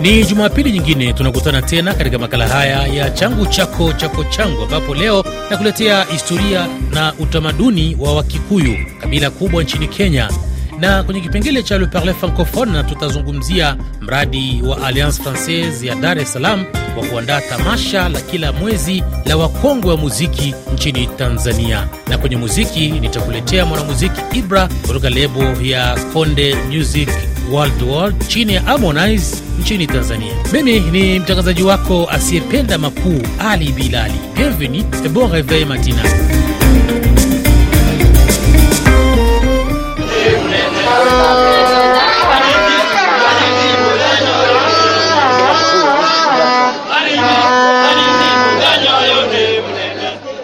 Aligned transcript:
Ni 0.00 0.24
Jumapili 0.24 0.72
nyingine 0.72 1.12
tunakutana 1.12 1.62
tena 1.62 1.94
katika 1.94 2.18
makala 2.18 2.48
haya 2.48 2.86
ya 2.86 3.10
changu 3.10 3.46
chako 3.46 3.92
chako 3.92 4.24
changu, 4.24 4.62
ambapo 4.62 4.94
leo 4.94 5.24
nakuletea 5.50 6.04
historia 6.04 6.66
na 6.92 7.12
utamaduni 7.18 7.96
wa 8.00 8.14
Wakikuyu, 8.14 8.76
kabila 9.00 9.30
kubwa 9.30 9.62
nchini 9.62 9.88
Kenya, 9.88 10.30
na 10.78 11.02
kwenye 11.02 11.20
kipengele 11.20 11.62
cha 11.62 11.78
Le 11.78 11.86
Parle 11.86 12.14
Francophone 12.14 12.72
na 12.72 12.84
tutazungumzia 12.84 13.76
mradi 14.00 14.62
wa 14.66 14.86
Alliance 14.86 15.22
Francaise 15.22 15.86
ya 15.86 15.94
Dar 15.94 16.18
es 16.18 16.32
Salaam 16.32 16.64
wa 17.00 17.06
kuandaa 17.06 17.40
tamasha 17.40 18.08
la 18.08 18.20
kila 18.20 18.52
mwezi 18.52 19.02
la 19.24 19.36
wakongwe 19.36 19.90
wa 19.90 19.96
muziki 19.96 20.54
nchini 20.74 21.06
Tanzania. 21.06 21.88
Na 22.08 22.18
kwenye 22.18 22.36
muziki 22.36 22.88
nitakuletea 22.88 23.66
mwanamuziki 23.66 24.20
Ibra 24.38 24.68
kutoka 24.86 25.10
lebo 25.10 25.42
ya 25.62 25.96
Konde 26.12 26.54
Music 26.54 27.08
World 27.50 27.82
World 27.82 28.28
chini 28.28 28.54
ya 28.54 28.60
Harmonize 28.62 29.36
nchini 29.60 29.86
Tanzania. 29.86 30.32
Mimi 30.52 30.80
ni 30.80 31.18
mtangazaji 31.18 31.62
wako 31.62 32.08
asiyependa 32.10 32.78
makuu 32.78 33.22
Ali 33.38 33.72
Bilali. 33.72 34.14
Bienvenue 34.36 34.84
et 35.04 35.08
bon 35.08 35.26
réveil 35.32 35.66
matinal. 35.66 36.06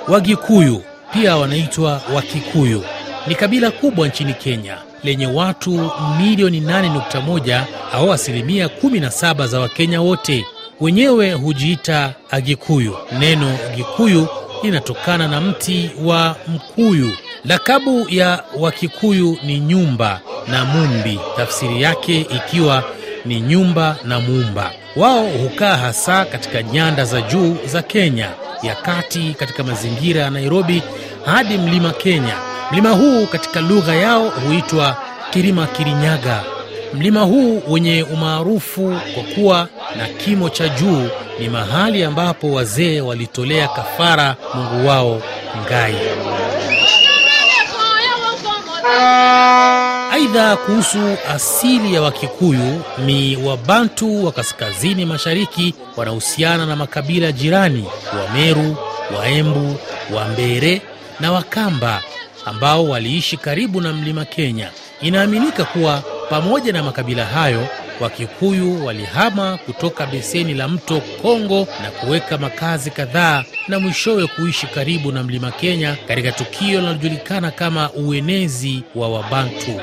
Wagikuyu 0.08 0.82
pia 1.12 1.36
wanaitwa 1.36 2.02
Wakikuyu 2.14 2.84
ni 3.26 3.34
kabila 3.34 3.70
kubwa 3.70 4.08
nchini 4.08 4.34
Kenya 4.34 4.78
lenye 5.04 5.26
watu 5.26 5.90
milioni 6.18 6.60
8.1 6.60 7.60
au 7.92 8.12
asilimia 8.12 8.66
17 8.66 9.46
za 9.46 9.60
Wakenya 9.60 10.00
wote. 10.00 10.44
Wenyewe 10.80 11.32
hujiita 11.32 12.12
Agikuyu. 12.30 12.96
Neno 13.18 13.58
Gikuyu 13.76 14.26
linatokana 14.62 15.28
na 15.28 15.40
mti 15.40 15.90
wa 16.04 16.36
mkuyu. 16.48 17.10
Lakabu 17.44 18.06
ya 18.08 18.44
Wakikuyu 18.58 19.38
ni 19.42 19.60
nyumba 19.60 20.20
na 20.48 20.64
mumbi, 20.64 21.20
tafsiri 21.36 21.82
yake 21.82 22.20
ikiwa 22.20 22.84
ni 23.24 23.40
nyumba 23.40 23.96
na 24.04 24.20
muumba. 24.20 24.70
Wao 24.96 25.26
hukaa 25.26 25.76
hasa 25.76 26.24
katika 26.24 26.62
nyanda 26.62 27.04
za 27.04 27.20
juu 27.22 27.56
za 27.66 27.82
Kenya 27.82 28.28
ya 28.62 28.74
kati, 28.74 29.34
katika 29.38 29.64
mazingira 29.64 30.22
ya 30.22 30.30
Nairobi 30.30 30.82
hadi 31.24 31.58
mlima 31.58 31.90
Kenya. 31.92 32.53
Mlima 32.74 32.90
huu 32.90 33.26
katika 33.26 33.60
lugha 33.60 33.94
yao 33.94 34.28
huitwa 34.28 34.96
Kirima 35.30 35.66
Kirinyaga. 35.66 36.42
Mlima 36.94 37.20
huu 37.20 37.62
wenye 37.68 38.02
umaarufu 38.02 39.00
kwa 39.14 39.22
kuwa 39.34 39.68
na 39.98 40.08
kimo 40.08 40.48
cha 40.50 40.68
juu 40.68 41.08
ni 41.38 41.48
mahali 41.48 42.04
ambapo 42.04 42.52
wazee 42.52 43.00
walitolea 43.00 43.68
kafara 43.68 44.36
mungu 44.54 44.88
wao 44.88 45.22
Ngai. 45.66 45.94
Aidha, 50.12 50.56
kuhusu 50.56 51.16
asili 51.34 51.94
ya 51.94 52.02
Wakikuyu 52.02 52.82
ni 53.06 53.36
Wabantu 53.36 54.24
wa 54.26 54.32
kaskazini 54.32 55.04
mashariki 55.04 55.74
wanahusiana 55.96 56.66
na 56.66 56.76
makabila 56.76 57.32
jirani 57.32 57.84
Wameru, 58.18 58.76
Waembu, 59.18 59.76
Wambere 60.14 60.82
na 61.20 61.32
Wakamba 61.32 62.02
ambao 62.44 62.84
waliishi 62.88 63.36
karibu 63.36 63.80
na 63.80 63.92
mlima 63.92 64.24
Kenya. 64.24 64.70
Inaaminika 65.00 65.64
kuwa 65.64 66.02
pamoja 66.30 66.72
na 66.72 66.82
makabila 66.82 67.24
hayo, 67.24 67.68
Wakikuyu 68.00 68.86
walihama 68.86 69.58
kutoka 69.66 70.06
beseni 70.06 70.54
la 70.54 70.68
mto 70.68 71.00
Kongo 71.22 71.68
na 71.82 71.90
kuweka 71.90 72.38
makazi 72.38 72.90
kadhaa 72.90 73.44
na 73.68 73.78
mwishowe 73.80 74.26
kuishi 74.26 74.66
karibu 74.66 75.12
na 75.12 75.22
mlima 75.22 75.50
Kenya 75.50 75.96
katika 76.08 76.32
tukio 76.32 76.80
linalojulikana 76.80 77.50
kama 77.50 77.90
uenezi 77.92 78.82
wa 78.94 79.08
Wabantu. 79.08 79.80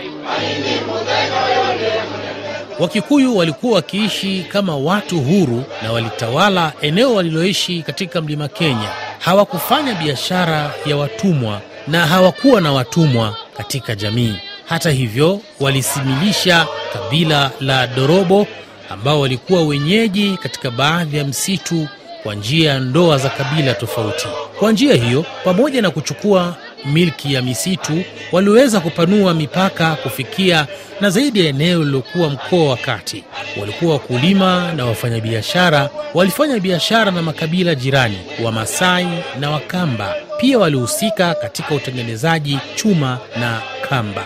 Wakikuyu 2.79 3.37
walikuwa 3.37 3.75
wakiishi 3.75 4.45
kama 4.49 4.77
watu 4.77 5.19
huru 5.21 5.63
na 5.83 5.91
walitawala 5.91 6.73
eneo 6.81 7.13
waliloishi 7.15 7.81
katika 7.81 8.21
mlima 8.21 8.47
Kenya. 8.47 8.89
Hawakufanya 9.19 9.95
biashara 9.95 10.71
ya 10.85 10.97
watumwa 10.97 11.61
na 11.87 12.07
hawakuwa 12.07 12.61
na 12.61 12.71
watumwa 12.71 13.35
katika 13.57 13.95
jamii. 13.95 14.35
Hata 14.65 14.91
hivyo, 14.91 15.39
walisimilisha 15.59 16.67
kabila 16.93 17.51
la 17.59 17.87
Dorobo 17.87 18.47
ambao 18.89 19.19
walikuwa 19.19 19.61
wenyeji 19.63 20.37
katika 20.43 20.71
baadhi 20.71 21.17
ya 21.17 21.25
msitu 21.25 21.87
kwa 22.23 22.35
njia 22.35 22.71
ya 22.73 22.79
ndoa 22.79 23.17
za 23.17 23.29
kabila 23.29 23.73
tofauti. 23.73 24.27
Kwa 24.59 24.71
njia 24.71 24.95
hiyo, 24.95 25.25
pamoja 25.43 25.81
na 25.81 25.91
kuchukua 25.91 26.55
milki 26.85 27.33
ya 27.33 27.41
misitu, 27.41 28.03
waliweza 28.31 28.79
kupanua 28.79 29.33
mipaka 29.33 29.95
kufikia 29.95 30.67
na 31.01 31.09
zaidi 31.09 31.39
ya 31.39 31.45
eneo 31.49 31.79
lililokuwa 31.79 32.29
mkoa 32.29 32.69
wa 32.69 32.77
kati. 32.77 33.23
Walikuwa 33.59 33.93
wakulima 33.93 34.73
na 34.75 34.85
wafanyabiashara, 34.85 35.89
walifanya 36.13 36.59
biashara 36.59 37.11
na 37.11 37.21
makabila 37.21 37.75
jirani 37.75 38.17
Wamasai 38.43 39.07
na 39.39 39.49
Wakamba. 39.51 40.15
Pia 40.39 40.57
walihusika 40.59 41.33
katika 41.33 41.75
utengenezaji 41.75 42.59
chuma 42.75 43.17
na 43.39 43.61
kamba. 43.89 44.23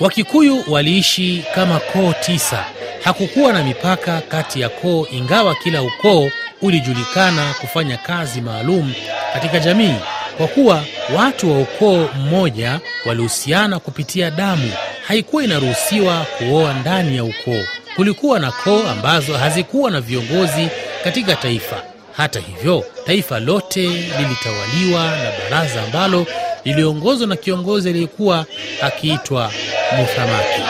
Wakikuyu 0.00 0.64
waliishi 0.68 1.44
kama 1.54 1.80
koo 1.80 2.12
tisa. 2.20 2.64
Hakukuwa 3.04 3.52
na 3.52 3.62
mipaka 3.64 4.20
kati 4.20 4.60
ya 4.60 4.68
koo, 4.68 5.06
ingawa 5.10 5.54
kila 5.54 5.82
ukoo 5.82 6.30
ulijulikana 6.62 7.54
kufanya 7.60 7.96
kazi 7.96 8.40
maalum 8.40 8.92
katika 9.32 9.58
jamii. 9.58 9.94
Kwa 10.36 10.46
kuwa 10.46 10.84
watu 11.16 11.52
wa 11.52 11.58
ukoo 11.58 12.08
mmoja 12.16 12.80
walihusiana 13.06 13.78
kupitia 13.78 14.30
damu, 14.30 14.72
haikuwa 15.08 15.44
inaruhusiwa 15.44 16.26
kuoa 16.38 16.74
ndani 16.74 17.16
ya 17.16 17.24
ukoo. 17.24 17.62
Kulikuwa 17.96 18.38
na 18.38 18.52
koo 18.52 18.82
ambazo 18.90 19.36
hazikuwa 19.36 19.90
na 19.90 20.00
viongozi 20.00 20.68
katika 21.04 21.36
taifa. 21.36 21.82
Hata 22.16 22.40
hivyo, 22.40 22.84
taifa 23.06 23.40
lote 23.40 23.80
lilitawaliwa 23.88 25.04
na 25.04 25.32
baraza 25.50 25.82
ambalo 25.82 26.26
liliongozwa 26.64 27.26
na 27.26 27.36
kiongozi 27.36 27.88
aliyekuwa 27.88 28.46
akiitwa 28.82 29.52
Muthamaki. 29.98 30.62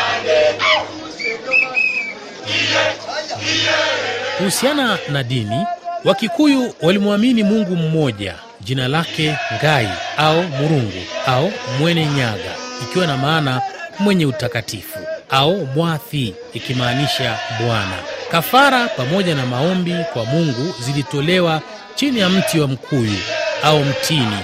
Kuhusiana 4.43 4.99
na 5.13 5.23
dini, 5.23 5.67
Wakikuyu 6.05 6.75
walimwamini 6.83 7.43
Mungu 7.43 7.77
mmoja, 7.77 8.35
jina 8.61 8.89
lake 8.89 9.37
Ngai 9.55 9.89
au 10.17 10.43
Murungu 10.43 11.03
au 11.27 11.53
Mwene 11.81 12.07
Nyaga, 12.07 12.55
ikiwa 12.83 13.07
na 13.07 13.17
maana 13.17 13.61
mwenye 13.99 14.27
utakatifu 14.27 14.99
au 15.31 15.67
Mwathi, 15.67 16.35
ikimaanisha 16.55 17.39
Bwana. 17.61 17.97
Kafara 18.31 18.89
pamoja 18.89 19.35
na 19.35 19.47
maombi 19.47 19.95
kwa 20.13 20.25
Mungu 20.25 20.75
zilitolewa 20.81 21.61
chini 21.95 22.21
ya 22.21 22.29
mti 22.29 22.61
wa 22.61 22.69
mkuyu 22.69 23.19
au 23.63 23.85
mtini 23.85 24.39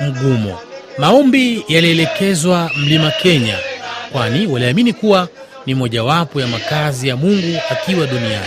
mgumo. 0.00 0.58
Maombi 0.98 1.64
yalielekezwa 1.68 2.70
mlima 2.76 3.10
Kenya, 3.10 3.58
kwani 4.12 4.46
waliamini 4.46 4.92
kuwa 4.92 5.28
ni 5.66 5.74
mojawapo 5.74 6.40
ya 6.40 6.46
makazi 6.46 7.08
ya 7.08 7.16
Mungu 7.16 7.58
akiwa 7.70 8.06
duniani. 8.06 8.46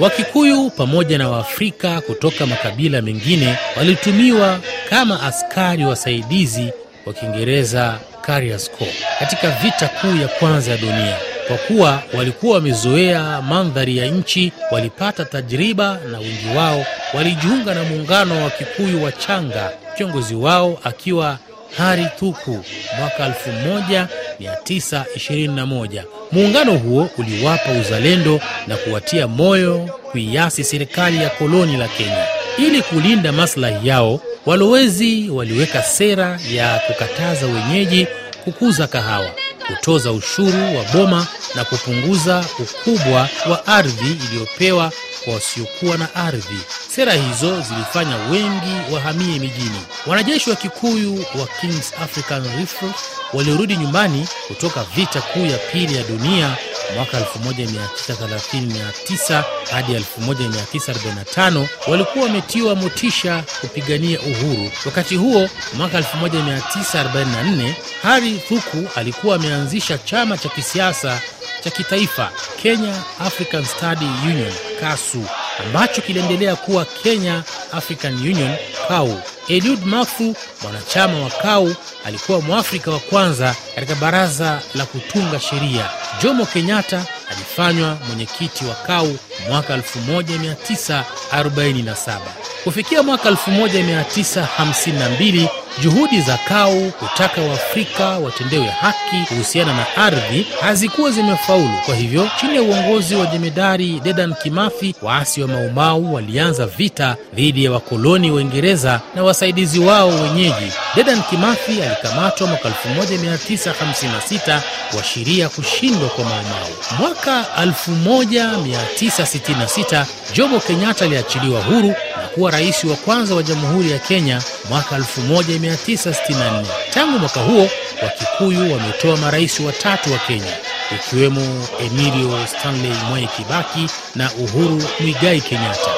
Wakikuyu 0.00 0.70
pamoja 0.70 1.18
na 1.18 1.28
Waafrika 1.28 2.00
kutoka 2.00 2.46
makabila 2.46 3.02
mengine 3.02 3.56
walitumiwa 3.76 4.58
kama 4.90 5.22
askari 5.22 5.84
wasaidizi 5.84 6.72
wa 7.06 7.12
Kiingereza 7.12 7.98
Carriers 8.22 8.70
Corps 8.70 8.94
katika 9.18 9.50
vita 9.50 9.88
kuu 9.88 10.16
ya 10.22 10.28
kwanza 10.28 10.70
ya 10.70 10.76
dunia. 10.76 11.16
Kwa 11.48 11.56
kuwa 11.56 12.02
walikuwa 12.14 12.54
wamezoea 12.54 13.42
mandhari 13.42 13.96
ya 13.98 14.06
nchi, 14.06 14.52
walipata 14.70 15.24
tajriba 15.24 15.98
na 16.12 16.18
wengi 16.18 16.56
wao 16.56 16.84
walijiunga 17.14 17.74
na 17.74 17.84
muungano 17.84 18.44
wa 18.44 18.50
Kikuyu 18.50 19.04
wa 19.04 19.12
Changa, 19.12 19.70
kiongozi 19.96 20.34
wao 20.34 20.78
akiwa 20.84 21.38
Hari 21.76 22.06
Thuku 22.18 22.64
mwaka 22.98 23.28
1921. 23.28 26.02
Muungano 26.32 26.76
huo 26.76 27.08
uliwapa 27.18 27.70
uzalendo 27.72 28.40
na 28.66 28.76
kuwatia 28.76 29.26
moyo 29.28 29.88
kuiasi 30.12 30.64
serikali 30.64 31.22
ya 31.22 31.30
koloni 31.30 31.76
la 31.76 31.88
Kenya. 31.88 32.24
Ili 32.58 32.82
kulinda 32.82 33.32
maslahi 33.32 33.88
yao, 33.88 34.20
walowezi 34.46 35.30
waliweka 35.30 35.82
sera 35.82 36.38
ya 36.52 36.78
kukataza 36.86 37.46
wenyeji 37.46 38.06
kukuza 38.44 38.86
kahawa, 38.86 39.30
kutoza 39.76 40.12
ushuru 40.12 40.76
wa 40.76 40.84
boma 40.92 41.26
na 41.54 41.64
kupunguza 41.64 42.44
ukubwa 42.58 43.28
wa 43.50 43.66
ardhi 43.66 44.10
iliyopewa 44.24 44.92
kwa 45.24 45.34
wasiokuwa 45.34 45.96
na 45.96 46.14
ardhi. 46.14 46.58
Sera 46.94 47.12
hizo 47.12 47.60
zilifanya 47.60 48.16
wengi 48.16 48.92
wahamie 48.94 49.38
mijini. 49.38 49.80
Wanajeshi 50.06 50.50
wa 50.50 50.56
Kikuyu 50.56 51.14
wa 51.40 51.46
King's 51.60 51.92
African 52.02 52.42
Rifles 52.58 52.94
waliorudi 53.32 53.76
nyumbani 53.76 54.26
kutoka 54.48 54.84
vita 54.96 55.20
kuu 55.20 55.46
ya 55.46 55.58
pili 55.58 55.96
ya 55.96 56.02
dunia 56.02 56.56
mwaka 56.96 57.20
1939 57.20 59.42
hadi 59.70 59.92
1945 59.94 61.66
walikuwa 61.88 62.24
wametiwa 62.24 62.74
motisha 62.74 63.44
kupigania 63.60 64.20
uhuru. 64.20 64.70
Wakati 64.86 65.16
huo 65.16 65.48
mwaka 65.74 66.00
1944 66.00 67.72
Hari 68.02 68.38
Thuku 68.48 68.88
alikuwa 68.96 69.36
ameanzisha 69.36 69.98
chama 69.98 70.38
cha 70.38 70.48
kisiasa 70.48 71.20
cha 71.64 71.70
kitaifa 71.70 72.30
Kenya 72.62 72.94
African 73.20 73.64
Study 73.64 74.06
Union 74.26 74.52
KASU 74.80 75.24
ambacho 75.66 76.00
kiliendelea 76.02 76.56
kuwa 76.56 76.84
Kenya 76.84 77.42
African 77.72 78.14
Union 78.14 78.56
KAU. 78.88 79.20
Eliud 79.48 79.84
Mafu, 79.84 80.34
mwanachama 80.62 81.22
wa 81.24 81.30
KAU, 81.30 81.74
alikuwa 82.04 82.40
Mwafrika 82.40 82.90
wa 82.90 82.98
kwanza 82.98 83.54
katika 83.74 83.94
baraza 83.94 84.60
la 84.74 84.86
kutunga 84.86 85.40
sheria. 85.40 85.90
Jomo 86.22 86.46
Kenyatta 86.46 87.04
alifanywa 87.30 87.98
mwenyekiti 88.08 88.64
wa 88.64 88.74
KAU 88.74 89.16
mwaka 89.48 89.76
1947. 89.76 92.18
Kufikia 92.64 93.02
mwaka 93.02 93.30
1952 93.30 95.48
juhudi 95.82 96.20
za 96.20 96.38
KAU 96.48 96.90
kutaka 96.90 97.42
Waafrika 97.42 98.08
watendewe 98.08 98.66
haki 98.66 99.16
kuhusiana 99.28 99.72
na 99.74 99.96
ardhi 99.96 100.46
hazikuwa 100.60 101.10
zimefaulu. 101.10 101.70
Kwa 101.86 101.94
hivyo, 101.94 102.28
chini 102.40 102.56
ya 102.56 102.62
uongozi 102.62 103.14
wa 103.14 103.26
jemedari 103.26 104.00
Dedan 104.04 104.34
Kimathi, 104.42 104.94
waasi 105.02 105.42
wa 105.42 105.48
Maumau 105.48 106.14
walianza 106.14 106.66
vita 106.66 107.16
dhidi 107.34 107.64
ya 107.64 107.72
wakoloni 107.72 108.30
Waingereza 108.30 109.00
na 109.14 109.22
wasaidizi 109.22 109.78
wao 109.80 110.08
wenyeji. 110.08 110.72
Dedan 110.96 111.22
Kimathi 111.22 111.82
alikamatwa 111.82 112.46
mwaka 112.46 112.68
1956 112.68 114.60
kuashiria 114.90 115.48
kushindwa 115.48 116.08
kwa 116.08 116.24
Maumau. 116.24 116.70
Mwaka 116.98 117.44
1966 117.64 120.04
Jomo 120.34 120.60
Kenyatta 120.60 121.04
aliachiliwa 121.04 121.60
huru 121.62 121.94
kuwa 122.34 122.50
rais 122.50 122.84
wa 122.84 122.96
kwanza 122.96 123.34
wa 123.34 123.42
Jamhuri 123.42 123.90
ya 123.90 123.98
Kenya 123.98 124.42
mwaka 124.70 124.96
1964. 124.98 126.64
Tangu 126.94 127.18
mwaka 127.18 127.40
huo 127.40 127.68
Wakikuyu 128.02 128.72
wametoa 128.72 129.16
marais 129.16 129.60
watatu 129.60 130.12
wa 130.12 130.18
Kenya 130.18 130.52
ikiwemo 130.94 131.66
Emilio 131.86 132.46
Stanley 132.46 132.92
Mwai 133.08 133.26
Kibaki 133.36 133.86
na 134.14 134.30
Uhuru 134.32 134.82
Muigai 135.00 135.40
Kenyatta. 135.40 135.90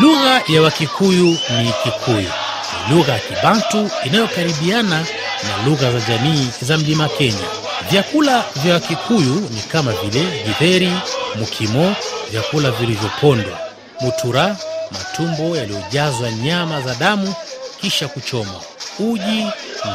Lugha 0.00 0.42
ya 0.48 0.62
Wakikuyu 0.62 1.26
ni 1.28 1.72
Kikuyu. 1.82 2.30
Ni 2.88 2.94
lugha 2.96 3.12
ya 3.12 3.18
Kibantu 3.18 3.90
inayokaribiana 4.04 5.06
na 5.48 5.66
lugha 5.66 5.92
za 5.92 6.00
jamii 6.00 6.48
za 6.62 6.78
Mlima 6.78 7.08
Kenya. 7.08 7.65
Vyakula 7.90 8.44
vya 8.62 8.74
Wakikuyu 8.74 9.34
ni 9.34 9.60
kama 9.72 9.92
vile 9.92 10.42
githeri, 10.46 10.92
mukimo, 11.38 11.94
vyakula 12.30 12.70
vilivyopondwa, 12.70 13.58
mutura, 14.00 14.56
matumbo 14.92 15.56
yaliyojazwa 15.56 16.30
nyama 16.32 16.80
za 16.80 16.94
damu 16.94 17.34
kisha 17.80 18.08
kuchomwa, 18.08 18.60
uji, 18.98 19.46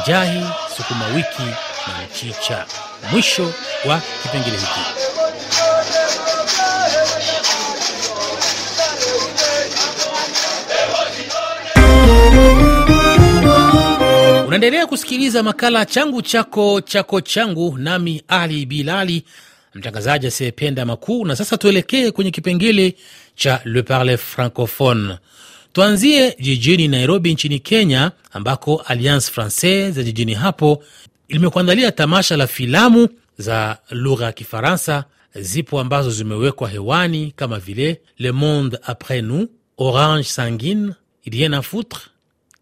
njahi, 0.02 0.44
sukuma 0.76 1.06
wiki 1.06 1.42
na 1.86 2.06
mchicha. 2.10 2.64
Mwisho 3.12 3.52
wa 3.84 4.00
kipengele 4.22 4.56
hiki. 4.56 5.21
Unaendelea 14.52 14.86
kusikiliza 14.86 15.42
makala 15.42 15.86
changu 15.86 16.22
chako 16.22 16.80
chako 16.80 17.20
changu, 17.20 17.78
nami 17.78 18.22
Ali 18.28 18.66
Bilali, 18.66 19.24
mtangazaji 19.74 20.26
asiyependa 20.26 20.84
makuu. 20.84 21.24
Na 21.24 21.36
sasa 21.36 21.56
tuelekee 21.56 22.10
kwenye 22.10 22.30
kipengele 22.30 22.94
cha 23.34 23.60
Le 23.64 23.82
Parle 23.82 24.16
Francophone. 24.16 25.18
Tuanzie 25.72 26.36
jijini 26.40 26.88
Nairobi 26.88 27.32
nchini 27.32 27.58
Kenya, 27.58 28.12
ambako 28.32 28.76
Alliance 28.86 29.30
Francaise 29.32 30.00
ya 30.00 30.04
jijini 30.04 30.34
hapo 30.34 30.84
limekuandalia 31.28 31.92
tamasha 31.92 32.36
la 32.36 32.46
filamu 32.46 33.08
za 33.38 33.78
lugha 33.90 34.24
ya 34.26 34.32
Kifaransa. 34.32 35.04
Zipo 35.34 35.80
ambazo 35.80 36.10
zimewekwa 36.10 36.68
hewani 36.68 37.32
kama 37.36 37.58
vile 37.58 38.00
Le 38.18 38.32
Monde 38.32 38.78
Après 38.82 39.22
Nous, 39.22 39.48
Orange 39.78 40.24
Sanguine, 40.28 40.94
Rien 41.30 41.52
à 41.52 41.62
foutre, 41.62 42.10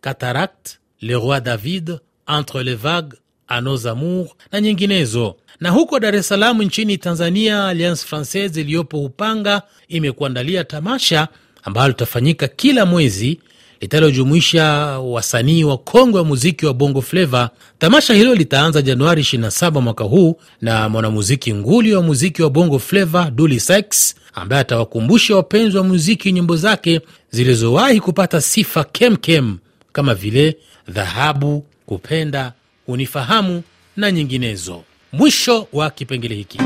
Cataract, 0.01 0.80
Le 1.03 1.15
Roi 1.17 1.41
David, 1.41 2.01
Entre 2.27 2.63
les 2.63 2.75
Vagues, 2.75 3.15
A 3.49 3.61
Nos 3.61 3.87
Amours 3.87 4.37
na 4.53 4.61
nyinginezo. 4.61 5.37
Na 5.61 5.71
huko 5.71 6.01
Dar 6.01 6.15
es 6.15 6.29
Salaam 6.29 6.63
nchini 6.63 6.99
Tanzania, 6.99 7.67
Alliance 7.67 8.07
Francaise 8.07 8.61
iliyopo 8.61 9.05
Upanga 9.05 9.63
imekuandalia 9.89 10.65
tamasha 10.65 11.29
ambalo 11.63 11.89
litafanyika 11.89 12.49
kila 12.49 12.87
mwezi 12.87 13.41
litalojumuisha 13.81 14.65
wasanii 14.99 15.65
wa 15.65 15.79
kongwe 15.79 16.21
wa 16.21 16.27
muziki 16.27 16.67
wa 16.67 16.75
bongo 16.75 17.03
fleva. 17.03 17.51
Tamasha 17.79 18.15
hilo 18.15 18.35
litaanza 18.35 18.83
Januari 18.83 19.23
27 19.23 19.81
mwaka 19.81 20.05
huu 20.05 20.37
na 20.61 20.89
mwanamuziki 20.89 21.55
nguli 21.55 21.95
wa 21.95 22.03
muziki 22.03 22.43
wa 22.43 22.51
bongo 22.51 22.79
fleva 22.79 23.31
Dully 23.31 23.61
Sykes 23.61 24.15
ambaye 24.35 24.61
atawakumbusha 24.63 25.37
wapenzi 25.37 25.77
wa 25.77 25.85
muziki 25.85 26.33
nyimbo 26.33 26.57
zake 26.57 27.01
zilizowahi 27.31 28.01
kupata 28.01 28.41
sifa 28.41 28.85
kemkem 28.85 29.57
kama 29.93 30.15
vile 30.15 30.57
dhahabu, 30.91 31.65
kupenda, 31.87 32.53
unifahamu 32.87 33.63
na 33.97 34.11
nyinginezo. 34.11 34.83
Mwisho 35.13 35.69
wa 35.73 35.91
kipengele 35.91 36.35
hiki. 36.35 36.59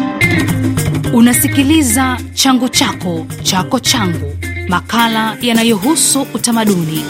Unasikiliza 1.13 2.19
changu 2.35 2.69
chako 2.69 3.27
chako 3.43 3.81
changu, 3.81 4.37
makala 4.69 5.37
yanayohusu 5.43 6.27
utamaduni. 6.35 7.05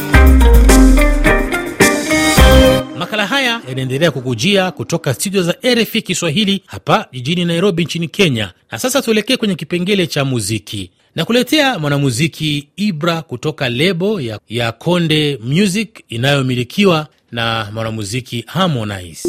Makala 2.99 3.27
haya 3.27 3.61
yanaendelea 3.69 4.11
kukujia 4.11 4.71
kutoka 4.71 5.15
studio 5.15 5.43
za 5.43 5.55
RFI 5.75 6.03
Kiswahili 6.03 6.63
hapa 6.67 7.07
jijini 7.13 7.45
Nairobi 7.45 7.85
nchini 7.85 8.09
Kenya. 8.09 8.53
Na 8.73 8.79
sasa 8.79 9.03
tuelekee 9.03 9.37
kwenye 9.37 9.55
kipengele 9.55 10.07
cha 10.07 10.25
muziki 10.25 10.91
na 11.15 11.25
kuletea 11.25 11.79
mwanamuziki 11.79 12.69
Ibra 12.77 13.23
kutoka 13.23 13.69
lebo 13.69 14.21
ya, 14.21 14.39
ya 14.49 14.73
Konde 14.73 15.39
Music 15.45 16.05
inayomilikiwa 16.09 17.07
na 17.33 17.69
mwanamuziki 17.75 18.45
Harmonize. 18.47 19.29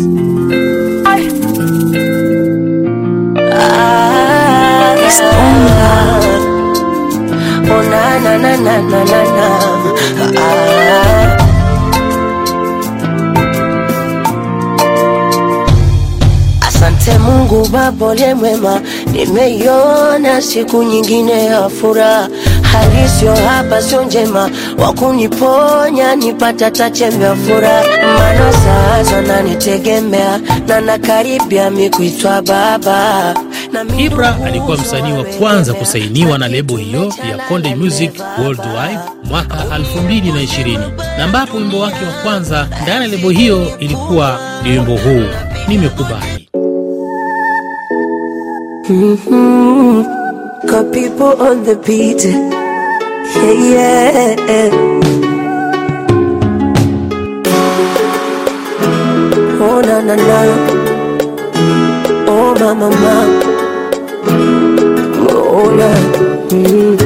Asante 17.05 17.19
Mungu 17.19 17.67
Baba 17.69 18.05
uliye 18.07 18.33
mwema, 18.33 18.81
nimeiona 19.11 20.41
siku 20.41 20.83
nyingine 20.83 21.45
ya 21.45 21.69
furaha. 21.69 22.29
Hali 22.61 23.09
sio 23.19 23.35
hapa, 23.35 23.81
sio 23.81 24.03
njema, 24.03 24.49
wakuniponya 24.77 26.15
nipata 26.15 26.71
tachembe 26.71 27.25
ya 27.25 27.35
furaha. 27.35 27.83
Maana 28.17 28.53
sasa 28.53 29.21
nanitegemea 29.21 30.39
na 30.67 30.81
nakaribia 30.81 31.69
mi 31.71 31.89
kuitwa 31.89 32.41
baba. 32.41 33.33
Ibra 33.97 34.35
alikuwa 34.45 34.77
msanii 34.77 35.11
wa 35.13 35.23
kwanza 35.23 35.73
kusainiwa 35.73 36.37
na 36.37 36.47
lebo 36.47 36.77
hiyo 36.77 37.13
ya 37.29 37.37
Konde 37.47 37.75
Music 37.75 38.11
Worldwide 38.39 38.99
mwaka 39.23 39.55
2020 39.55 40.79
na 41.17 41.23
ambapo 41.23 41.57
wimbo 41.57 41.79
wake 41.79 42.05
wa 42.05 42.11
kwanza 42.23 42.67
ndani 42.83 43.01
ya 43.01 43.07
lebo 43.07 43.29
hiyo 43.29 43.79
ilikuwa 43.79 44.39
ni 44.63 44.69
wimbo 44.71 44.91
huu 44.91 45.23
Nimekubali. 45.67 46.49
Got 50.67 50.93
people 50.93 51.33
on 51.41 51.63
the 51.63 51.75
beat. 51.83 52.23
Yeah, 53.33 54.35
yeah. 54.45 54.69
Oh, 59.57 59.81
na, 59.81 60.01
na, 60.05 60.15
na. 60.15 60.39
Oh, 62.29 62.53
ma, 62.59 62.73
ma, 62.75 62.89
ma. 63.01 63.15
Oh, 65.33 65.65
na. 65.73 65.89
Mm. 66.53 66.97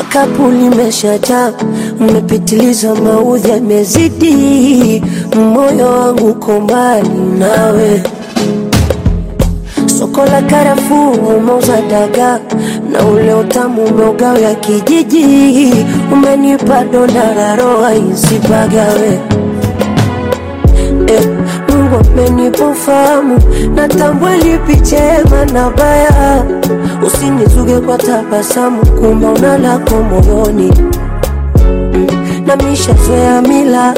Akapu 0.00 0.50
limeshajaa, 0.50 1.52
mmepitiliza, 2.00 2.94
maudhi 2.94 3.50
yamezidi, 3.50 5.02
moyo 5.54 5.86
wangu 5.90 6.26
uko 6.30 6.60
mbali 6.60 7.08
nawe 7.38 8.02
soko 10.14 10.26
la 10.30 10.42
karafuu 10.42 11.10
umeuza 11.10 11.80
dagaa 11.90 12.38
na 12.92 13.04
ule 13.04 13.34
utamu 13.34 13.84
umeugawia 13.84 14.54
kijiji, 14.54 15.72
umenipa 16.12 16.84
donda 16.84 17.34
la 17.34 17.56
roho 17.56 17.84
isipagawe. 18.12 19.20
Eh, 21.06 21.28
Mungu 21.68 21.96
amenipa 21.96 22.66
ufahamu, 22.66 23.38
natambua 23.74 24.36
lipi 24.36 24.76
na 25.52 25.70
baya. 25.70 26.44
Usinizuge 27.06 27.80
kwa 27.80 27.98
tabasamu, 27.98 28.86
kumba 28.86 29.28
una 29.30 29.58
lako 29.58 29.94
moyoni 29.94 30.72
Mm, 31.94 32.06
na 32.46 32.56
mishazoea 32.56 33.42
mila 33.42 33.94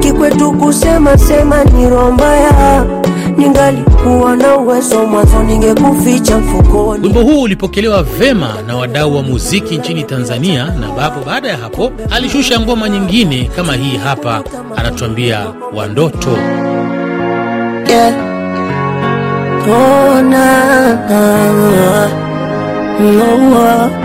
kikwetu 0.00 0.52
kusema 0.52 1.18
sema 1.18 1.64
ni 1.64 1.88
roho. 1.90 2.84
Ningalikuwa 3.36 4.36
na 4.36 4.56
uwezo 4.56 5.06
mwanzo, 5.06 5.42
ningekuficha 5.42 6.38
mfukoni. 6.38 7.02
Wimbo 7.04 7.22
huu 7.22 7.42
ulipokelewa 7.42 8.02
vema 8.02 8.54
na 8.66 8.76
wadau 8.76 9.16
wa 9.16 9.22
muziki 9.22 9.76
nchini 9.78 10.04
Tanzania, 10.04 10.64
na 10.80 10.86
ambapo 10.86 11.24
baada 11.26 11.48
ya 11.48 11.56
hapo 11.56 11.92
alishusha 12.10 12.60
ngoma 12.60 12.88
nyingine 12.88 13.50
kama 13.56 13.72
hii 13.74 13.96
hapa, 13.96 14.42
anatuambia 14.76 15.46
Wandoto. 15.74 16.30
Yeah. 17.88 18.14
Oh, 19.70 20.22
na, 20.22 20.84
na, 21.08 22.08
no, 23.00 23.50
uh. 23.52 24.04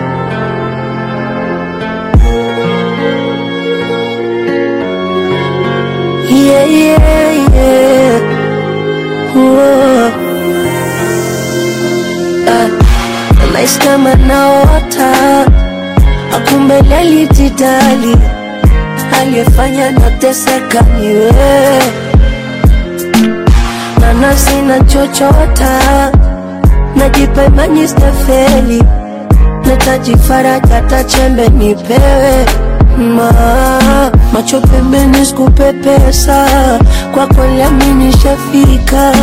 Yeah, 6.29 6.65
yeah, 6.65 6.98
yeah. 7.00 7.28
Ah, 12.50 12.69
kama 13.84 14.15
naota 14.15 15.12
akumbe 16.36 16.81
lalijitali 16.81 18.15
aliyefanya 19.22 19.91
nateseka 19.91 20.81
niwe 20.81 21.31
na 24.01 24.13
nafsi 24.13 24.55
na 24.62 24.79
chochota 24.79 25.79
najipa 26.96 27.46
imani 27.46 27.88
stafeli 27.88 28.84
natajifaraja 29.65 30.81
tachembe 30.81 31.48
nipewe 31.50 32.46
ma 33.00 33.32
macho 34.34 34.62
pembeni 34.62 35.25
sikupepesa 35.25 36.46
kwa 37.13 37.27
kweli 37.27 37.62
aminishafika 37.62 39.13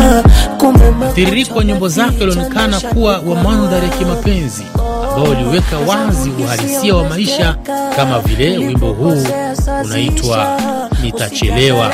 Mtiririko 1.11 1.57
wa 1.57 1.63
nyimbo 1.63 1.87
zake 1.87 2.23
ulionekana 2.23 2.79
kuwa 2.79 3.11
wa 3.19 3.35
mandhari 3.43 3.87
ya 3.87 3.93
kimapenzi 3.97 4.63
ambao 5.15 5.23
uliweka 5.31 5.77
wazi 5.87 6.29
uhalisia 6.43 6.95
wa 6.95 7.09
maisha, 7.09 7.55
kama 7.95 8.19
vile 8.19 8.57
wimbo 8.57 8.87
huu 8.93 9.23
unaitwa 9.85 10.59
Nitachelewa. 11.03 11.91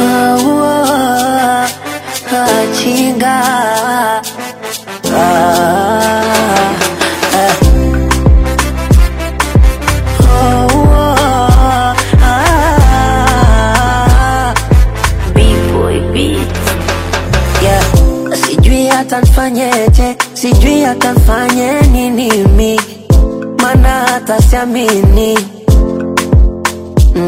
Aua, 0.00 1.68
Hata 19.12 19.26
sijui 20.34 20.84
atafanye 20.84 21.72
nini 21.92 22.30
mi, 22.56 22.80
mana 23.62 23.88
hata 23.88 24.40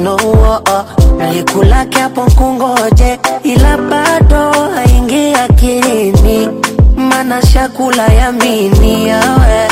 no 0.03 0.15
oh, 0.17 0.63
oh. 0.71 0.85
Nilikulake 1.19 1.99
hapo 1.99 2.21
kungoje, 2.23 3.19
ila 3.43 3.77
bado 3.77 4.51
haingi 4.75 5.35
akilini, 5.35 6.49
mana 6.97 7.43
shakula 7.47 8.07
yamini 8.07 9.09
yawe. 9.09 9.69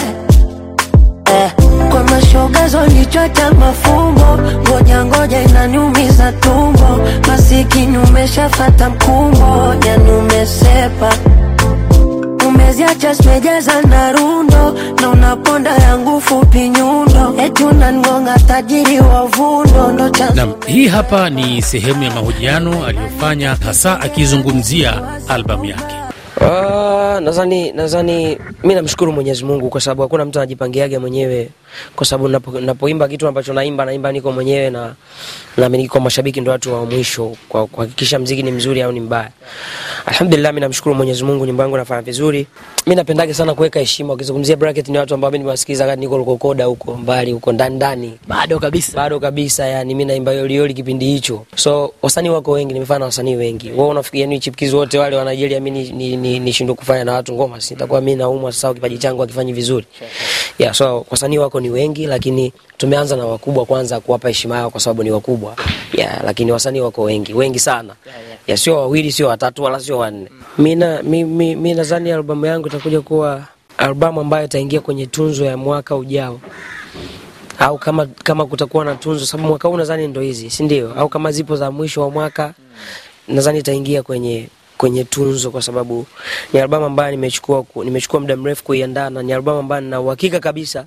Eh. 1.34 1.50
Kwa 1.90 2.04
mashoga 2.04 2.68
zolichota 2.68 3.50
mafumbo, 3.54 4.38
ngoja 4.68 5.04
ngoja 5.04 5.42
inaniumiza 5.42 6.32
tumbo, 6.32 6.98
masikini 7.28 7.98
umeshafata 7.98 8.90
mkumbo, 8.90 9.74
yani 9.86 10.10
umesepa 10.10 11.12
umeziacha 12.54 13.14
zimejaza 13.14 13.82
na 13.82 14.12
rundo 14.12 14.74
na 15.00 15.08
unaponda 15.10 15.70
yangu 15.76 16.20
fupi 16.20 16.68
nyundo, 16.68 17.34
eti 17.44 17.64
unangonga 17.64 18.38
tajiri 18.38 18.98
wa 19.00 19.26
vundo. 19.26 19.92
Ndo 19.92 20.10
chanzo 20.10 20.34
Nam, 20.34 20.54
hii 20.66 20.88
hapa 20.88 21.30
ni 21.30 21.62
sehemu 21.62 22.02
ya 22.02 22.10
mahojiano 22.10 22.86
aliyofanya 22.86 23.54
hasa 23.64 24.00
akizungumzia 24.00 25.02
albamu 25.28 25.64
yake. 25.64 25.94
Ah, 26.40 27.20
nadhani 27.20 27.72
nadhani 27.72 28.38
mi 28.64 28.74
namshukuru 28.74 29.12
Mwenyezi 29.12 29.44
Mungu 29.44 29.68
kwa 29.68 29.80
sababu 29.80 30.02
hakuna 30.02 30.24
mtu 30.24 30.38
anajipangiaga 30.38 31.00
mwenyewe, 31.00 31.50
kwa 31.96 32.06
sababu 32.06 32.28
napoimba 32.60 33.08
kitu 33.08 33.28
ambacho 33.28 33.52
naimba 33.52 33.84
naimba 33.84 34.12
niko 34.12 34.32
mwenyewe 34.32 34.70
na 34.70 34.94
naamini 35.56 35.88
kwa 35.88 36.00
mashabiki 36.00 36.40
ndio 36.40 36.52
watu 36.52 36.74
wa 36.74 36.86
mwisho 36.86 37.36
kwa 37.48 37.66
kuhakikisha 37.66 38.18
mziki 38.18 38.42
ni 38.42 38.50
mzuri 38.50 38.82
au 38.82 38.92
ni 38.92 39.00
mbaya. 39.00 39.30
Alhamdulillah, 40.06 40.52
mimi 40.52 40.60
namshukuru 40.60 40.94
Mwenyezi 40.94 41.24
Mungu, 41.24 41.46
nyimbo 41.46 41.62
yangu 41.62 41.76
nafanya 41.76 42.02
vizuri. 42.02 42.46
Mimi 42.86 42.96
napendaga 42.96 43.34
sana 43.34 43.54
kuweka 43.54 43.80
heshima. 43.80 44.12
Ukizungumzia 44.12 44.56
bracket 44.56 44.88
ni 44.88 44.98
watu 44.98 45.14
ambao 45.14 45.30
mimi 45.30 45.38
nimewasikiza 45.38 45.84
wakati 45.84 46.00
niko 46.00 46.18
Lukokoda 46.18 46.64
huko 46.64 46.94
mbali 46.94 47.32
huko 47.32 47.52
ndani 47.52 47.76
ndani. 47.76 48.18
Bado 48.28 48.58
kabisa. 48.58 48.92
Bado 48.96 49.20
kabisa 49.20 49.66
yani 49.66 49.94
mimi 49.94 50.04
naimba 50.04 50.32
yolioli 50.32 50.74
kipindi 50.74 51.06
hicho. 51.06 51.46
So 51.56 51.92
wasanii 52.02 52.28
wako 52.28 52.50
wengi 52.52 52.74
nimefanya 52.74 52.98
na 52.98 53.04
wasanii 53.04 53.34
wengi. 53.36 53.70
Wewe 53.70 53.88
unafikiria 53.88 54.26
ni 54.26 54.40
chipkizi 54.40 54.76
wote 54.76 54.98
wale 54.98 55.16
wa 55.16 55.24
Nigeria 55.24 55.60
mimi 55.60 55.78
nishindwe 55.78 56.06
ni, 56.08 56.16
ni, 56.16 56.38
nishindwe 56.40 56.74
kufanya 56.76 57.04
na 57.04 57.12
watu 57.12 57.32
ngoma? 57.32 57.60
Sitakuwa 57.60 58.00
mimi 58.00 58.16
naumwa 58.16 58.52
sasa 58.52 58.74
kipaji 58.74 58.98
changu 58.98 59.22
akifanyi 59.22 59.52
vizuri. 59.52 59.86
Yeah, 60.58 60.74
so 60.74 61.06
wasanii 61.10 61.38
wako 61.38 61.60
ni 61.62 61.70
wengi 61.70 62.06
lakini 62.06 62.52
tumeanza 62.76 63.16
na 63.16 63.26
wakubwa 63.26 63.64
kwanza 63.66 64.00
kuwapa 64.00 64.28
heshima 64.28 64.56
yao 64.56 64.70
kwa 64.70 64.80
sababu 64.80 65.02
ni 65.02 65.10
wakubwa. 65.10 65.56
Yeah, 65.92 66.20
lakini 66.24 66.52
wasanii 66.52 66.80
wako 66.80 67.02
wengi 67.02 67.34
wengi 67.34 67.58
sana. 67.58 67.94
Yeah, 68.46 68.60
sio 68.60 68.76
wawili 68.76 69.12
sio 69.12 69.28
watatu 69.28 69.62
wala 69.62 69.80
sio 69.80 69.98
wanne. 69.98 70.28
Mm. 70.58 71.00
mi, 71.02 71.24
mi, 71.24 71.56
mi 71.56 71.74
nadhani 71.74 72.12
albamu 72.12 72.46
yangu 72.46 72.68
itakuja 72.68 73.00
kuwa 73.00 73.44
albamu 73.78 74.20
ambayo 74.20 74.44
itaingia 74.44 74.80
kwenye 74.80 75.06
tunzo 75.06 75.44
ya 75.44 75.56
mwaka 75.56 75.96
ujao. 75.96 76.40
Au 77.58 77.78
kama 77.78 78.06
kama 78.06 78.46
kutakuwa 78.46 78.84
na 78.84 78.94
tunzo, 78.94 79.26
sababu 79.26 79.48
mwaka 79.48 79.68
huu 79.68 79.76
nadhani 79.76 80.08
ndo 80.08 80.20
hizi, 80.20 80.50
si 80.50 80.62
ndio? 80.62 80.94
Au 80.94 81.08
kama 81.08 81.32
zipo 81.32 81.56
za 81.56 81.70
mwisho 81.70 82.00
wa 82.02 82.10
mwaka, 82.10 82.54
nadhani 83.28 83.58
itaingia 83.58 84.02
kwenye 84.02 84.48
kwenye 84.78 85.04
tunzo, 85.04 85.50
kwa 85.50 85.62
sababu 85.62 86.06
ni 86.52 86.60
albamu 86.60 86.86
ambayo 86.86 87.10
nimechukua 87.10 87.64
nimechukua 87.84 88.20
muda 88.20 88.36
mrefu 88.36 88.64
kuiandaa, 88.64 89.10
na 89.10 89.22
ni 89.22 89.32
albamu 89.32 89.58
ambayo 89.58 89.80
nina 89.80 90.00
uhakika 90.00 90.40
kabisa 90.40 90.86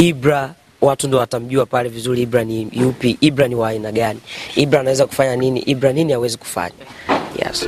Ibra 0.00 0.54
watu 0.80 1.08
ndo 1.08 1.18
watamjua 1.18 1.66
pale 1.66 1.88
vizuri, 1.88 2.22
Ibra 2.22 2.44
ni 2.44 2.68
yupi, 2.72 3.16
Ibra 3.20 3.48
ni 3.48 3.54
wa 3.54 3.68
aina 3.68 3.92
gani, 3.92 4.20
Ibra 4.56 4.80
anaweza 4.80 5.06
kufanya 5.06 5.36
nini, 5.36 5.60
Ibra 5.60 5.92
nini 5.92 6.12
hawezi 6.12 6.38
kufanya. 6.38 6.74
Yes. 7.38 7.66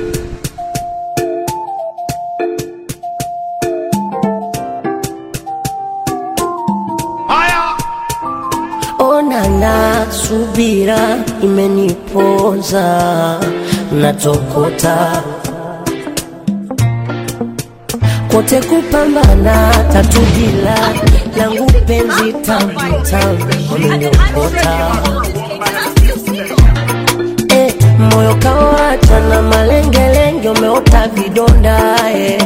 onana 8.99 10.05
subira 10.11 10.99
imeniponza 11.43 12.85
natokota 13.91 15.23
kote 18.31 18.61
kupambana 18.61 19.71
tatudila 19.93 20.75
langu 21.37 21.71
penzi 21.87 22.33
tamtam 22.45 23.37
eh, 27.49 27.73
moyo 27.99 28.35
kawacha 28.35 29.19
na 29.29 29.41
malengelenge 29.41 30.49
umeota 30.49 31.07
vidonda 31.07 31.95
eh. 32.15 32.41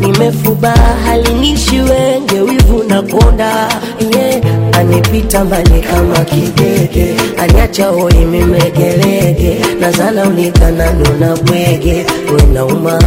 nimefuba 0.00 0.74
halinishi 1.04 1.80
wenge 1.80 2.40
wivu 2.40 2.84
na 2.88 3.02
konda 3.02 3.68
yeah. 4.16 4.40
anipita 4.78 5.44
mbali 5.44 5.80
kama 5.80 6.18
kidege 6.24 7.14
aniacha 7.38 7.86
hoi 7.86 8.14
mimegelege 8.14 9.56
nazala 9.80 10.22
unikanano 10.22 11.04
na 11.20 11.36
bwege 11.36 12.06
wenauma 12.36 12.98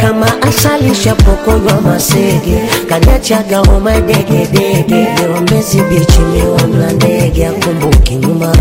kama 0.00 0.42
asali 0.42 0.94
shapokonywa 0.94 1.80
masege. 1.80 2.58
Kaniachaga 2.88 3.58
homa 3.58 4.00
degedege 4.00 5.06
niwambezi 5.26 5.82
bichi 5.82 6.20
mla 6.68 6.92
ndege. 6.92 7.46
Akumbuki 7.46 8.14
nyuma. 8.14 8.56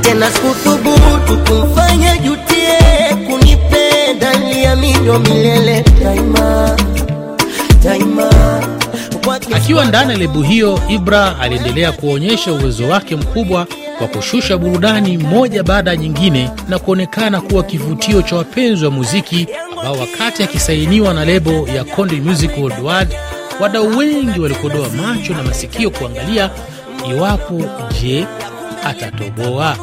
Tena 0.00 0.30
sikuthubutu 0.30 1.38
kumfanya 1.48 2.16
jutie. 2.18 2.56
Upendo 3.34 5.18
milele. 5.18 5.84
Daima 6.04 6.76
daima. 7.84 8.30
Akiwa 9.56 9.84
ndani 9.84 10.12
ya 10.12 10.18
lebu 10.18 10.42
hiyo, 10.42 10.80
Ibra 10.88 11.38
aliendelea 11.40 11.92
kuonyesha 11.92 12.52
uwezo 12.52 12.88
wake 12.88 13.16
mkubwa 13.16 13.66
wa 14.00 14.08
kushusha 14.08 14.58
burudani 14.58 15.18
moja 15.18 15.62
baada 15.62 15.90
ya 15.90 15.96
nyingine 15.96 16.50
na 16.68 16.78
kuonekana 16.78 17.40
kuwa 17.40 17.62
kivutio 17.62 18.22
cha 18.22 18.36
wapenzi 18.36 18.84
wa 18.84 18.90
muziki 18.90 19.46
wakati 19.90 20.42
akisainiwa 20.42 21.14
na 21.14 21.24
lebo 21.24 21.68
ya 21.74 21.84
Konde 21.84 22.16
Music 22.20 22.50
Worldwide, 22.58 23.16
wadau 23.60 23.98
wengi 23.98 24.40
walikodoa 24.40 24.88
macho 24.88 25.34
na 25.34 25.42
masikio 25.42 25.90
kuangalia 25.90 26.50
iwapo 27.10 27.62
je, 28.02 28.26
atatoboa. 28.84 29.76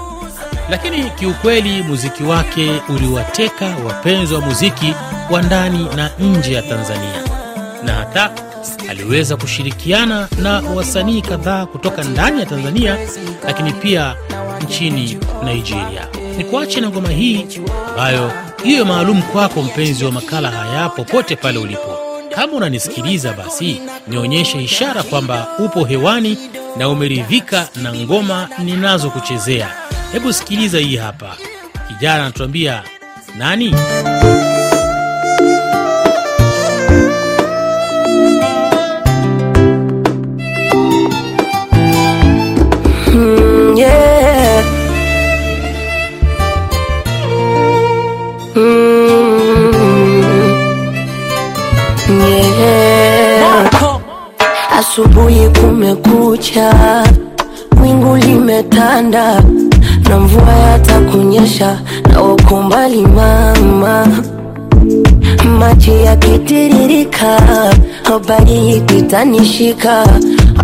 Lakini 0.70 1.10
kiukweli 1.10 1.84
muziki 1.84 2.24
wake 2.24 2.72
uliwateka 2.90 3.66
wapenzi 3.88 4.34
wa 4.34 4.42
muziki 4.42 4.94
wa 5.32 5.42
ndani 5.42 5.88
na 5.96 6.10
nje 6.20 6.54
ya 6.54 6.62
Tanzania 6.62 7.24
na 7.84 7.94
hata 7.94 8.32
aliweza 8.90 9.38
kushirikiana 9.38 10.28
na 10.42 10.62
wasanii 10.76 11.22
kadhaa 11.22 11.66
kutoka 11.66 12.04
ndani 12.04 12.40
ya 12.40 12.46
Tanzania, 12.46 12.98
lakini 13.46 13.74
pia 13.74 14.16
nchini 14.64 15.18
Nigeria. 15.44 16.08
Ni 16.38 16.44
kuache 16.44 16.82
na 16.82 16.90
ngoma 16.90 17.10
hii 17.10 17.48
ambayo 17.90 18.32
hiyo 18.64 18.86
maalum 18.86 19.22
kwako, 19.22 19.62
mpenzi 19.62 20.06
wa 20.06 20.12
makala 20.12 20.52
haya, 20.52 20.90
popote 20.90 21.36
pale 21.36 21.58
ulipo. 21.60 21.98
Kama 22.36 22.54
unanisikiliza, 22.54 23.34
basi 23.34 23.82
nionyeshe 24.08 24.64
ishara 24.64 25.04
kwamba 25.04 25.48
upo 25.60 25.84
hewani 25.86 26.38
na 26.78 26.90
umeridhika 26.90 27.68
na 27.82 27.94
ngoma 27.94 28.50
ninazokuchezea. 28.60 29.70
Hebu 30.12 30.34
sikiliza 30.34 30.78
hii 30.80 30.96
hapa, 30.96 31.36
kijana 31.88 32.22
anatuambia 32.24 32.84
nani 33.38 33.76
Asubuhi 54.94 55.50
kumekucha, 55.60 56.74
wingu 57.84 58.16
limetanda 58.18 59.42
na 60.10 60.20
mvua 60.20 60.54
yatakunyesha, 60.54 61.80
na 62.12 62.24
uko 62.24 62.62
mbali 62.62 63.02
mama, 63.08 64.08
maji 65.60 65.92
yakitiririka, 66.04 67.40
habari 68.04 68.70
ikitanishika, 68.76 70.04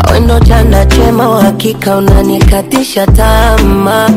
awendo 0.04 0.40
jana 0.40 0.86
chema, 0.86 1.30
uhakika 1.30 1.98
unanikatisha 1.98 3.08
tamaa. 3.08 4.10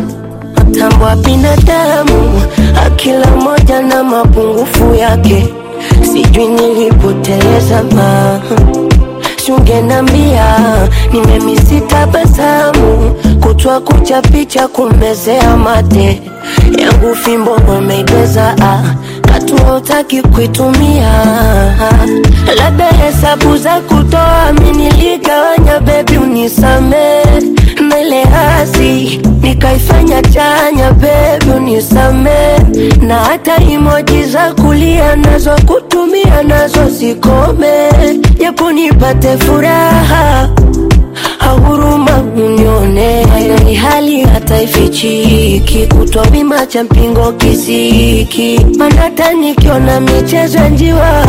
Mtambo 0.69 1.05
wa 1.05 1.17
binadamu, 1.17 2.43
akila 2.87 3.27
moja 3.37 3.83
na 3.83 4.05
mapungufu 4.05 4.95
yake, 4.95 5.49
sijui 6.13 6.49
nilipoteleza 6.49 7.83
ma 7.83 8.41
sungenambia 9.47 10.57
nimemisitabasamu 11.13 13.15
kutwa 13.41 13.81
kucha 13.81 14.23
picha 14.23 14.69
kumezea 14.69 15.57
mate. 15.57 16.23
Yangu 16.79 17.15
fimbo 17.17 17.51
umeibeza 17.79 18.57
ah, 18.63 18.83
hatua 19.33 19.81
kuitumia. 20.23 21.13
Labda 22.57 22.87
hesabu 22.93 23.57
za 23.57 23.81
kutoa 23.81 24.53
miniligawanya 24.53 25.81
bebi 25.81 26.19
unisame 26.19 27.23
ile 27.81 28.23
hasi 28.25 29.21
nikaifanya 29.43 30.23
chanya 30.23 30.93
bebi 30.93 31.51
unisame 31.57 32.59
na 33.03 33.15
hata 33.19 33.57
imoji 33.57 34.25
za 34.25 34.53
kulia 34.55 35.17
nazo 35.17 35.51
kutumia 35.67 36.43
nazo 36.43 36.89
zikome. 36.89 37.89
Japo 38.41 38.73
nipate 38.73 39.39
furaha 39.39 40.49
ahuruma 41.41 42.19
unione 42.37 43.25
ni 43.65 43.75
hali 43.75 44.21
hata 44.23 44.63
ifichiki 44.63 45.87
kutwa 45.87 46.27
wima 46.33 46.67
cha 46.67 46.85
mpingo 46.85 47.33
kisiki. 47.33 48.61
Manata 48.79 49.33
nikiona 49.33 50.01
michezo 50.01 50.59
njiwa 50.69 51.25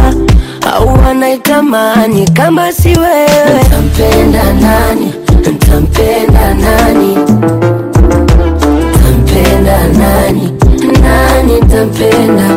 au 0.74 0.88
wanaitamani 1.06 2.30
kama 2.30 2.72
si 2.72 2.88
wewe. 2.90 3.62
Ntampenda 3.68 4.54
nani 4.54 5.14
ntampenda 5.74 6.54
nani? 6.54 7.16
Tampenda 9.02 9.78
nani? 10.00 10.54
Nani 11.02 11.60
tampenda? 11.72 12.48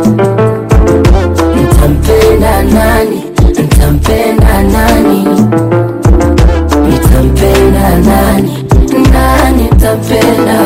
Tampenda 1.81 2.63
nani? 2.63 3.21
Tampenda 3.79 4.63
nani? 4.73 5.25
Tampenda 7.13 7.89
nani? 8.07 8.65
Nani 9.13 9.63
nitampenda 9.63 10.57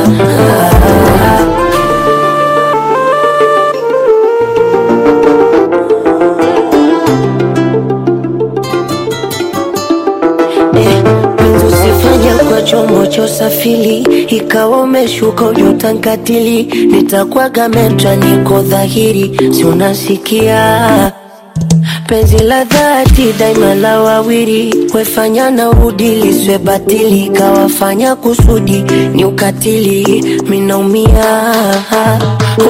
chombo 12.70 13.06
cha 13.06 13.22
usafiri 13.22 13.98
ikawa 14.28 14.83
umeshuka 14.83 15.44
ujotankatili 15.44 16.62
nitakwaga 16.87 17.68
metra 17.68 18.16
niko 18.16 18.61
dhahiri 18.62 19.52
si 19.54 19.64
unasikia? 19.64 21.12
Penzi 22.06 22.38
la 22.38 22.64
dhati 22.64 23.33
daima 23.38 23.74
la 23.74 24.00
wawili. 24.00 24.74
Wefanya 24.94 25.50
na 25.50 25.70
udiliswe 25.70 26.59
batili 26.59 27.28
kawafanya 27.28 28.16
kusudi 28.16 28.85
ni 29.14 29.24
ukatili. 29.24 30.24
Minaumia 30.48 31.54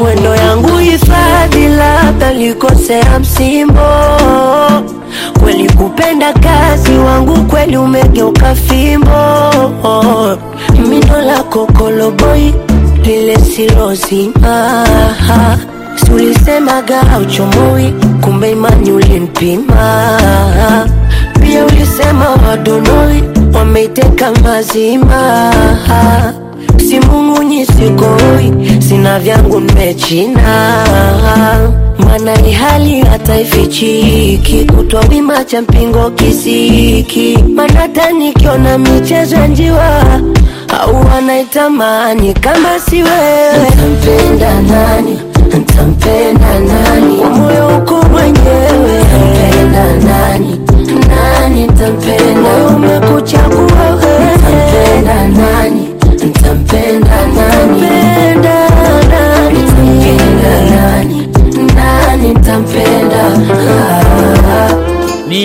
uendo 0.03 0.35
yangu 0.37 0.77
hifadhi 0.79 1.69
labda 1.69 2.33
likosea 2.33 3.19
msimbo 3.19 3.81
kweli 5.43 5.71
kupenda 5.71 6.33
kazi 6.33 6.93
wangu 6.99 7.37
kweli 7.45 7.77
umegeuka 7.77 8.55
fimbo 8.55 9.43
mino 10.89 11.21
la 11.27 11.43
kokoloboi 11.43 12.55
lile 13.05 13.37
silozima 13.39 14.87
Ulisemaga 16.15 17.01
uchomoi, 17.23 17.95
kumbe 18.25 18.51
imani 18.51 18.93
ulimpima 18.93 20.19
Pia 21.43 21.65
ulisema 21.65 22.27
wadonoi 22.49 23.23
wameiteka 23.55 24.33
mazima. 24.33 25.53
Si 26.89 27.01
Mungu 27.01 27.43
sina 28.89 29.19
vyangu 29.19 29.61
nimechina. 29.61 30.85
Mana 32.05 32.37
ni 32.37 32.53
hali 32.53 33.01
hata 33.01 33.41
ifichiki, 33.41 34.65
kutwa 34.77 35.01
wima 35.11 35.45
cha 35.45 35.63
mpingo 35.63 36.11
kisiki. 36.11 37.39
Mana 37.55 37.89
tanikiona 37.89 38.79
michezo 38.79 39.37
ya 39.37 39.47
njiwa 39.47 40.03
au 40.81 41.07
wanaitamani 41.15 42.35
kama 42.35 42.79
si 42.79 42.97
wewe, 43.03 43.69
ntampenda 43.69 44.55
nani? 44.63 45.19
ntampenda 45.61 46.61
nani? 46.61 47.17
Kwa 47.17 47.31
moyo 47.31 47.69
uko 47.79 48.03
mwenyewe. 48.09 49.05
Ntampenda 49.05 49.85
nani? 49.95 50.61
Nani 51.09 51.65
ntampenda 51.65 52.51
umekuchagua 52.77 53.83
wewe. 53.91 54.37
Ntampenda 54.37 55.29
nani? 55.29 55.89
Ntampenda 56.27 57.27
nani 57.27 57.83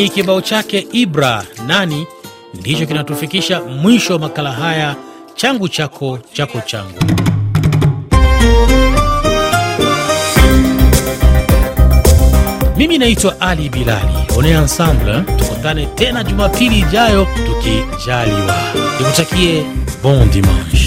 kibao 0.09 0.41
chake 0.41 0.87
Ibra 0.91 1.43
nani 1.67 2.07
ndicho 2.53 2.85
kinatufikisha 2.85 3.61
mwisho 3.61 4.13
wa 4.13 4.19
makala 4.19 4.51
haya 4.51 4.95
changu 5.35 5.69
chako 5.69 6.19
chako 6.33 6.61
changu. 6.61 6.99
Mimi 12.77 12.97
naitwa 12.97 13.41
Ali 13.41 13.69
Bilali 13.69 14.13
One 14.37 14.49
Ensemble. 14.49 15.21
Tukutane 15.37 15.85
tena 15.85 16.23
Jumapili 16.23 16.79
ijayo 16.79 17.27
tukijaliwa. 17.47 18.55
Nikutakie 18.99 19.63
bon 20.03 20.29
dimanche. 20.31 20.84